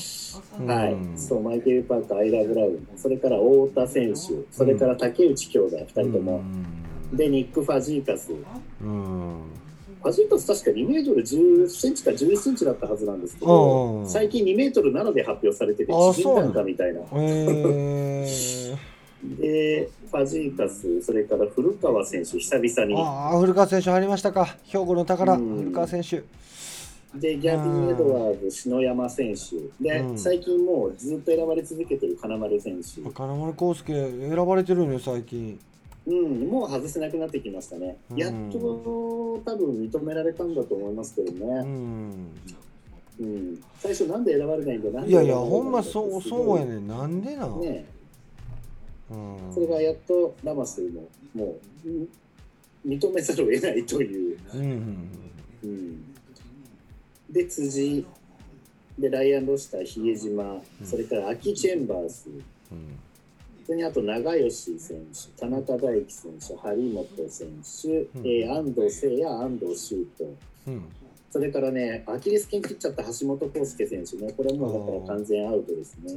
[0.71, 0.93] はい。
[0.93, 4.17] うん、そうマイケル・パーカー、アイラ・ブラウン、それから太田選手、
[4.51, 6.41] それから竹内兄弟、2人とも、
[7.13, 8.31] で、ニック・ファジーカス、
[8.81, 9.41] うん
[10.01, 17.01] ファジーカス確か2メートル10センチか11センチだったはずなんですけうど、ん最近2メートル7で発表されてて、あ縮んだんだみたいな。
[17.13, 18.77] えー、
[19.41, 22.95] で、ファジーカス、それから古川選手、久々に。
[23.01, 26.23] ああ古川選手入りましたか兵庫の宝うん古川選手
[27.17, 29.55] で、ギャビン・エドワーズ、篠山選手。
[29.83, 33.01] で、うん最近もうずっと選ばれ続けてる金丸選手。
[33.11, 35.59] 金丸康介選ばれてるのよ最近
[36.07, 37.97] うん、もう外せなくなってきましたね。
[38.09, 38.17] うん。
[38.17, 41.61] やっと多分認められたんだと思いますけどうね。
[41.63, 42.31] ん。
[43.19, 46.79] うん、最初なんで選ばれないんだいやいやほんまそうそうやね。
[46.79, 47.85] なんでなん、ね
[49.09, 52.07] うん、それがやっとラマスももううん
[52.85, 54.37] 認めざるを得ないという。
[54.53, 54.61] うん。
[54.61, 55.09] うん。
[55.63, 56.13] うん、
[57.29, 58.05] で、辻、
[58.97, 62.29] で、ライアン・ロスター、比江島、それから秋チェンバース、
[62.71, 62.99] うん
[63.67, 67.47] それにあと長吉選手、田中大輝選手、張本選
[67.81, 68.25] 手、うん。
[68.25, 70.29] えー安藤誠也、安藤修斗、
[70.67, 70.85] うん。
[71.29, 76.13] それからね、アキレス腱切っちゃった橋本康介選手ね、これもうだから完全アウトですね。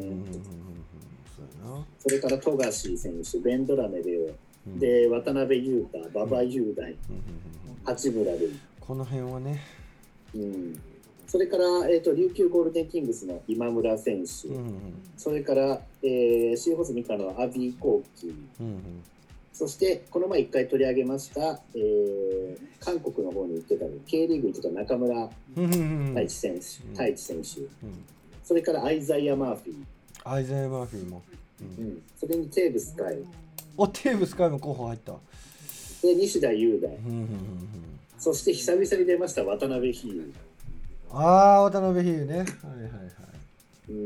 [1.98, 4.30] それから富樫選手、ベンドラメレオ、
[4.68, 4.78] うん。
[4.78, 6.96] で、渡辺裕太、馬場雄大、
[7.82, 8.48] 八村塁。
[8.78, 9.60] この辺はね。
[10.36, 10.80] うん
[11.31, 14.75] それから、えー、と琉球ゴールデンキングスの今村選手、うんうん。
[15.16, 18.83] それから、えーシーホースミカのアビー・コーキー、うんうん。
[19.53, 26.07] そしてこの前一回取り上げました、えー韓国の方に行ってた K リーグに行ってた中村うんうんうん。
[26.09, 26.93] 太一選手、うん。
[26.95, 27.61] 太一選手。
[27.61, 28.05] うん。
[28.43, 29.75] それからアイザイア・マーフィー、
[30.25, 31.23] アイザイア・マーフィーも、
[31.61, 31.88] う、うん。
[31.90, 33.19] ん、それにテーブス海
[33.77, 35.12] おテーブスカイも候補入った。
[36.03, 36.88] で西田優大。
[36.88, 37.31] うんうんうんうん。
[38.19, 40.33] そして久々に出ました渡辺比喩、
[41.12, 42.38] ああ渡辺比喩ね。
[42.38, 43.90] はいはいはい。
[43.90, 43.96] うん、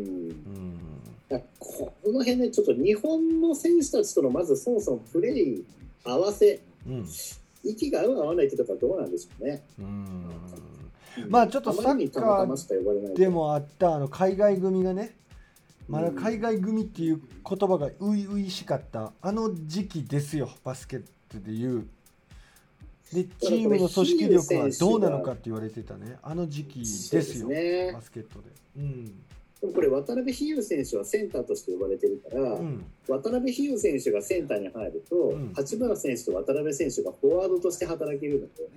[1.31, 1.43] うん。
[1.59, 5.62] この辺ねちょっと日本の選手たちとのまずそもそもプレー
[6.05, 7.07] 合わせうん。
[7.62, 9.62] 息が合う合わないってとこはどうなんでしょうね。
[9.79, 10.31] うん。
[11.29, 13.14] まあちょっとあまりにたまたましか呼ばれないと。
[13.14, 15.17] でもあったあの海外組がね
[15.88, 19.12] まだ海外組っていう言葉が初々しかった。
[19.21, 21.87] あの時期ですよバスケットでいう
[23.14, 26.16] でチームの組織力はどうなのかって言われてたね。
[26.22, 27.48] あの時期ですよ。
[27.48, 27.92] ね。
[27.92, 28.50] バスケットで。
[28.77, 29.05] うん。
[29.61, 32.85] でもこれ渡辺比喩選手はセンターとして呼ばれてるから、うん。
[33.09, 35.53] 渡辺比喩選手がセンターに入ると、うん。
[35.55, 38.68] 八村選手と渡辺選手がフォワードとして働けるので、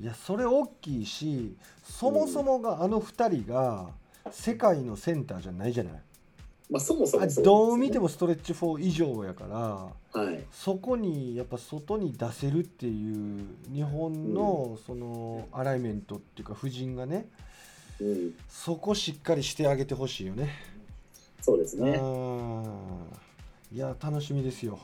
[0.00, 1.54] いやそれ大きいし
[1.84, 3.90] そもそもがあの2人が
[4.32, 6.02] 世界のセンターじゃないじゃない
[6.72, 17.28] まあそもそもあそうどう見ても、もストレッチ4以上やからはい、そこにやっぱ外に出せるっていう日本のそのアライメントっていうか布陣がね
[18.00, 20.50] うん、そこしっかりしてあげてほしいよね。
[21.40, 21.92] そうですね。
[21.92, 23.04] うん。
[23.72, 24.80] いや楽しみですよ。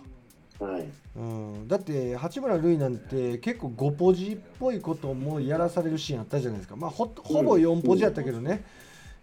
[0.60, 8.64] はい、うん、だって八村塁なんて結構5ポジっぽいこともやらされるシーンあったじゃないですか、まあ、ほほぼ4ポジやったけどね、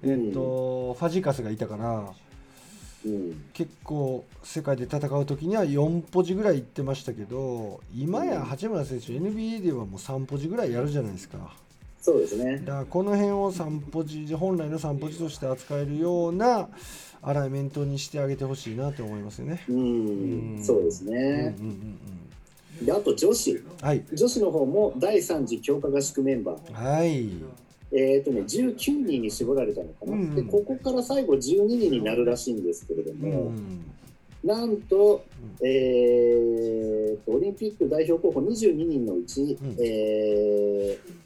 [0.01, 0.27] うん。
[0.27, 1.89] えっとファジーカスがいたから。
[1.99, 2.07] うん、
[3.53, 11.55] 結構世界で戦う時には4ポジぐらいいってましたけど今や八村選手 NBA ではもう3ポジぐらいやるじゃないですか。
[12.01, 12.59] そうですね。
[12.59, 16.69] だからこの辺を3ポジ本来の3ポジとして扱えるような
[17.21, 19.63] アライメントにしてあげてほしいなと思いますよね。
[19.67, 21.09] うん、うんそうですうん。
[21.09, 21.55] うんね。
[21.59, 21.99] うん
[22.85, 24.03] であと女子、うんはい。
[24.13, 26.73] 女子の方も第3次強化合宿メンバー。
[26.73, 27.29] はい
[27.91, 30.35] えーとね、19人に絞られたのかな、うん。
[30.35, 33.85] でここから最後12人になるらしいんですけれどうも、ん。
[34.43, 35.23] なんと,、
[35.61, 39.75] えーとオリンピック代表候補22人のうち、うん。
[39.79, 41.25] えー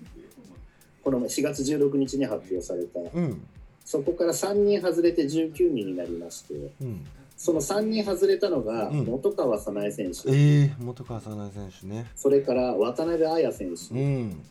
[1.02, 3.00] この4月16日に発表された。
[3.00, 3.42] うん。
[3.86, 7.06] そこから3人外れて19人になりましてうん。
[7.38, 9.06] その3人外れたのがうん。
[9.06, 12.06] 本川早苗選手、ええ元川さな選手ね。
[12.16, 14.42] それから渡辺彩選手、うん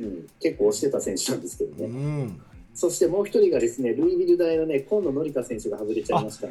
[0.00, 0.26] うん。
[0.40, 2.40] 結構推してた選手なんですけどうね、ん。
[2.74, 6.48] そしてもう一人がですね、ルイビル大のね、今野紀香選手が外れちゃいました。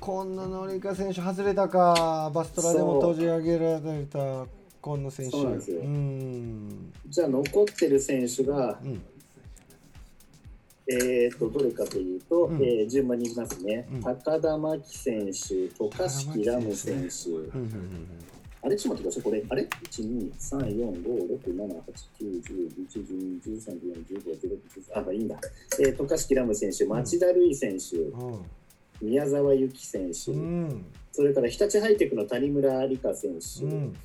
[0.00, 2.30] 今野紀香選手外れたか。
[2.34, 4.46] バストラでも取り上げられた
[4.80, 5.32] 今野選手。
[5.32, 5.80] そうなんですよ。
[5.80, 6.92] うん。
[7.08, 9.02] じゃあ残ってる選手が、うん。
[10.90, 12.62] えー、とどれかというと、うん。
[12.62, 14.02] えー順番にいきますね、うん。
[14.02, 17.58] 高田真希選手、渡嘉敷ラム選手、
[18.68, 19.68] あれ、ちょっと待ってください、これ、あれ ?1、
[20.04, 21.84] 2、3、4、5、6、7、8、
[22.20, 24.58] 9、10、11、12、13、14、15、16、
[24.92, 25.40] 17、あ、まあいいんだ。
[25.80, 28.44] えー、渡嘉敷ラム選手、町田瑠唯選手、うん
[29.00, 30.84] 宮沢由紀選手、うん。
[31.12, 33.96] それから日立ハイテクの谷村理香選手、うん。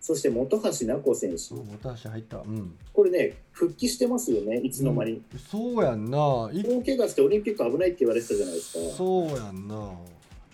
[0.00, 2.38] そして本橋奈子選手、元足入った。
[2.38, 2.74] うん。
[2.92, 5.22] これね、復帰してますよね、いつの間に。
[5.50, 6.50] そうやんな。
[6.52, 8.96] い大怪我してオリンピック危ないって言われてたじゃないですか。
[8.96, 9.92] そうやんな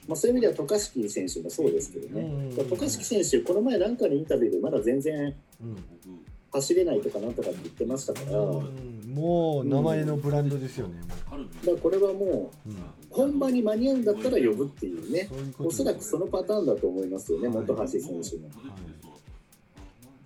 [0.09, 2.23] まあ、そういう意味では渡嘉敷選手もそうですけどね。
[2.23, 5.77] うん渡嘉敷選手、この前なんかのインタビューでまだ全然うん。
[6.53, 11.01] 走れないとかなんとかって言ってましたから、もう名前のブランドですよね。
[11.65, 12.77] もらこれはもうううん
[13.09, 17.67] 本番に間に合うんだったら呼ぶっていうね、おそらくそのパターンだと思いますよね、はい。
[17.67, 18.19] 本橋選手も。
[18.19, 18.23] は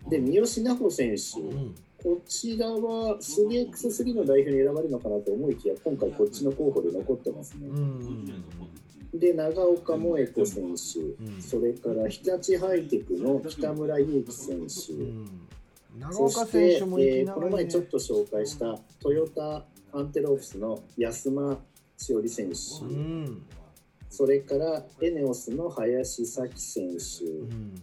[0.07, 0.11] い。
[0.11, 1.75] で、三好奈穂選手、うん。
[2.03, 7.69] こちらは 3x3 の代表に選ばれるのかなと思いきや、今回こっちの候補で残ってますね。
[7.69, 8.45] うん
[9.15, 11.41] で、長岡萌子選手、ん。
[11.41, 15.49] それから日立ハイテクの北村祐希選手、うん。
[15.99, 21.59] 長そ岡して選手もいえーこの前ちょっと紹介したトヨタアンテロープスの安間
[21.97, 23.43] しおり選手、うん。
[24.11, 27.75] それからエネオスの林咲選手、うん。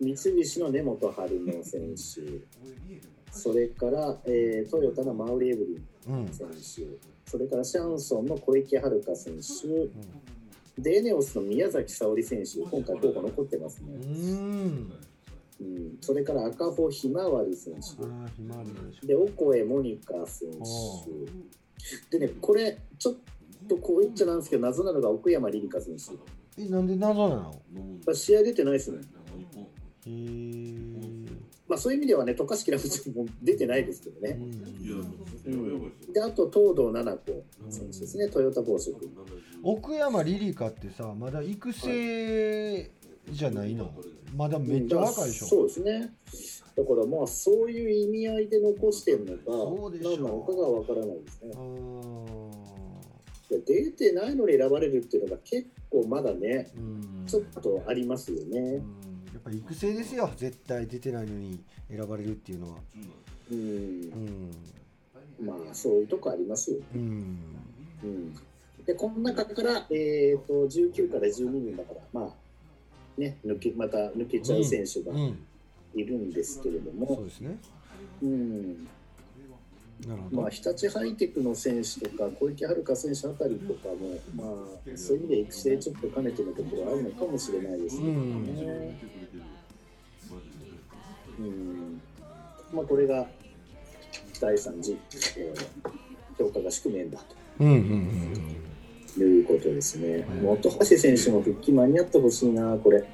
[0.00, 2.00] 三菱の根本春乃選手、
[3.30, 9.40] それから、えートヨタのマウリエブリうんン選手、それからシャンソンの小池遥選手、
[10.78, 13.94] でエネオスの宮崎沙織選手、今回候補残ってますね。
[13.94, 14.92] うん
[15.60, 17.80] うん、それから赤穂ひまわり選手。
[18.02, 21.04] ああひまわりのでオコエモニカ選お
[22.10, 22.18] 手。
[22.18, 23.16] でね、これ、ちょっ
[23.68, 26.62] とこう言っちゃなんですけど、謎なのが奥山リリカ選手。
[26.62, 27.62] えなんで謎なの？
[28.06, 29.00] まあ試合出てないですね。
[31.68, 34.38] まあそういう意味ではね、渡嘉敷ラムちゃんも出てないですけどね。
[35.46, 38.96] うんうん、で、あと、東堂七子選手ですね、トヨタ紡織。
[39.62, 42.90] 奥山リリカってさまだ育成
[43.30, 43.92] じゃないの？
[44.36, 46.12] まだめっちゃ若いでしょ、そうですね。
[46.76, 49.40] だからまあそういう意味合いで残してるのか、
[50.02, 51.52] 何なのかがわからないですね。
[53.66, 57.26] 出てないのに選ばれるっていうのが結構まだね、うん。
[57.26, 58.60] ちょっとありますようね。
[58.60, 58.74] ん。
[58.74, 58.80] や
[59.38, 60.30] っぱ育成ですよ。
[60.36, 62.76] 絶対出てないのに選ばれるっていうのは。
[63.50, 63.60] うん。
[65.40, 65.46] う、ん。
[65.46, 66.78] まあそういうとこありますよ。
[66.94, 67.38] うん。
[68.04, 68.34] うん、
[68.90, 75.38] で、この中から、えー、と19から12人だから、まあね、抜けまた抜けちゃう選手がうん。
[75.92, 77.58] いるんですけれども、そうですね。
[78.22, 78.84] うん。
[80.06, 84.44] なるほど、まあ、日立ハイテクの選手とか、小池遥選手あたりとかも、ま
[84.92, 89.00] あ、そういう意味で育成ちょっと兼ねてのところあるのかもしれないですけどね。
[91.38, 92.00] うん。
[92.72, 93.26] まあ、これが
[94.40, 94.96] 第3次、
[95.38, 95.90] えー
[96.40, 97.18] 評価が宿命だ
[97.60, 98.69] うんうんうんと
[99.18, 100.24] いうことですね。
[100.44, 103.04] 本橋選手も復帰間に合ってほしいな、これ。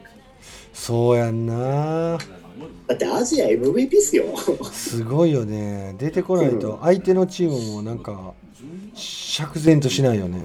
[0.72, 2.18] そうやんな。
[2.87, 4.24] だってアジア MVP っすよ。
[4.72, 5.94] すごいよね。
[5.98, 8.35] 出てこないと相手のチームもなんか
[8.94, 10.42] 釈然としないよね。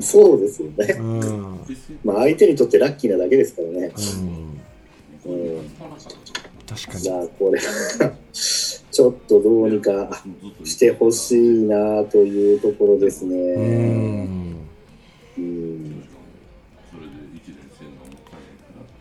[0.00, 0.96] そうですよね。
[0.98, 1.60] うん、うん、
[2.02, 3.92] まあ、相手にとってラッキーなだけですからね。
[5.26, 5.70] うん。
[6.66, 7.00] 確かに。
[7.00, 7.60] じゃあ、これ、
[8.90, 10.22] ちょっとどうにか
[10.64, 13.28] してほしいなというところですう
[15.40, 15.46] ね。
[15.46, 15.52] ん。
[15.52, 16.04] うん、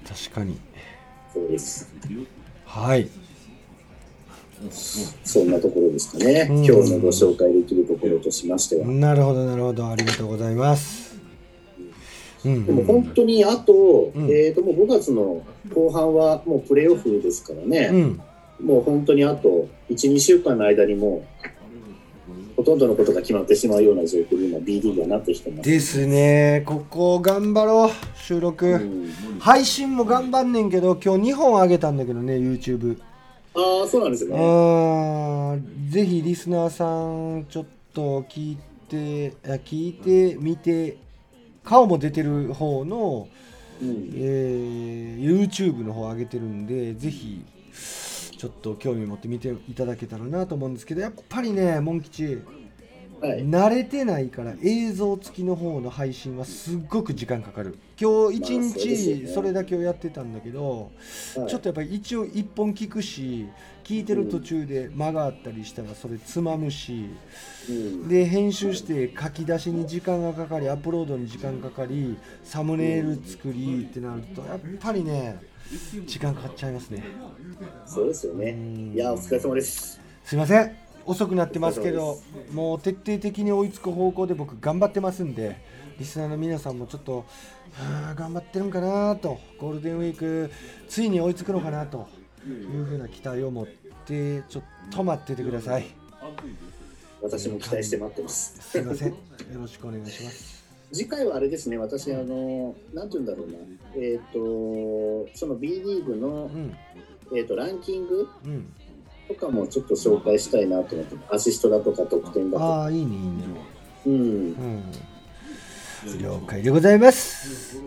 [0.07, 0.59] 確かに。
[1.33, 1.93] そうです。
[2.65, 3.09] はい。
[5.23, 6.47] そんなところですかね。
[6.49, 6.65] うん。
[6.65, 8.87] 今日のご紹介できるところとしましては。
[8.87, 9.87] なるほどなるほど。
[9.87, 11.17] ありがとうございます。
[12.45, 12.65] うん。
[12.65, 14.29] でも本当にあと、うん。
[14.29, 17.89] えー、ともう5月の後半はもうプレーオフですからね、
[18.59, 18.65] うん。
[18.65, 21.58] もう本当にあと1、2週間の間にもう
[22.59, 25.69] ほとんどのことが決まってしまうような状況に今 BD がなってきてます。
[25.69, 26.61] ですね。
[26.65, 32.99] ここ頑張ろう収録、うん配信も頑張んねんけど今日2本上げたんだけどね YouTube
[33.55, 34.35] ああ、そうなんですよね。
[34.37, 38.57] あーぜひリスナーさんちょっと聞い
[38.89, 40.97] てあ聞いてみて
[41.63, 43.29] 顔も出てる方の、
[43.81, 44.11] うん。
[44.17, 47.41] えー YouTube の方上げてるんでぜひ
[48.39, 52.41] ちょっと興味持って見ていただけたらなと思うんですけどやっぱりねモン吉
[53.21, 53.45] はい。
[53.45, 57.77] 慣れてないから映像付きの方の配信はすっごく時間かかる。
[57.99, 60.89] 今日一日それだけをやってたんだけど、
[61.35, 61.49] はい。
[61.49, 63.49] ちょっとやっぱり一応一本聞くし
[63.83, 67.09] 聞いてる途中で間があったりしたらそれつまむし
[67.67, 68.07] うん。
[68.07, 75.48] で編集して書き出しに時間がかかりアップロードに時間かかりサムネイル作りってなるとやっぱりね
[76.05, 77.03] 時間かかっちゃいますね。
[77.85, 78.51] そうですよね。
[78.51, 78.93] うん。
[78.93, 79.99] いやお疲れ様です。
[80.23, 80.75] すいません。
[81.05, 82.19] 遅くなってますけど
[82.51, 85.57] もう徹底的に追いつく方向で僕頑張ってますんで
[85.97, 87.25] リスナーの皆さんもちょっと
[87.79, 90.51] あー頑張ってるんかなとゴールデンウィーク
[90.87, 92.07] ついに追いつくのかなと
[92.47, 93.67] いうふうな期待を持っ
[94.05, 95.85] てちょっと待っててください。
[97.21, 98.55] 私も期待して待ってます。
[98.61, 99.09] すいません。
[99.09, 99.15] よ
[99.55, 100.58] ろしくお願いします
[100.91, 103.57] 次回はあれですね私あのなんて言うんだろうな。
[103.95, 106.75] えっ、とその B リーグのう、ん。
[107.31, 108.73] えー、とランキングうん。
[109.27, 112.65] とかもちょっと紹介したいなと思ってアシストだとか得点だとか。
[112.65, 113.43] ああいいねいいね。
[114.07, 114.13] うん。
[114.13, 114.83] うん。
[116.19, 117.77] 了解でございます。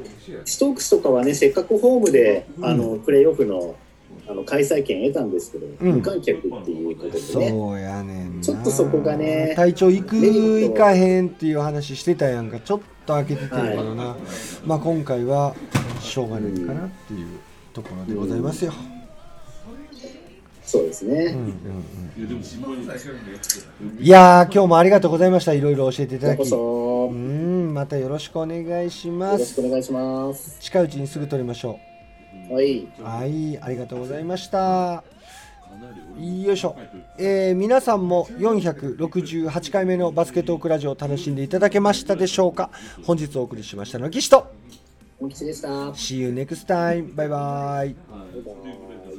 [0.45, 3.75] ストークスとかはねせっかくホームで、あのプレーオフの
[4.29, 5.93] あの開催権得たんですけど、うん。
[5.97, 7.21] 無観客っていうことでね。
[7.21, 10.73] そうやねちょっとそこがね体調行くメリット。
[10.73, 12.61] 行かへんっていう話してたやんか。
[12.61, 14.17] ちょっと開けててるけどな、
[14.65, 15.55] まあ今回は
[16.01, 17.41] しょうがないかなっていう
[17.73, 18.73] ところでございますよ、
[20.65, 21.85] そうですね、うんうん
[23.89, 25.53] うん、いやー今日もありがとうございました。
[25.53, 27.09] いろいろ教えていただこきそ。
[27.11, 27.17] うう
[27.71, 29.39] んまたよろしくお願いしよます。
[29.39, 30.57] ろしくお願いします。
[30.61, 31.79] 近いうちにすぐ撮りましょ
[32.51, 35.05] はい、うはいありがとうございました
[36.19, 36.77] よいしょ、
[37.19, 42.71] えー皆さんも468回目のバスケットークラジオを楽しんでいただけましたでしょうか？
[43.05, 44.47] 本日お送りしましたのは岸と。
[45.19, 45.69] 本吉でした。
[45.93, 47.95] See you next time バイバイ。
[47.95, 49.12] バイバイ